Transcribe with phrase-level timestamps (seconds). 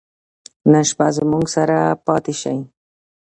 [0.71, 2.57] نن شپه زموږ سره پاته سئ.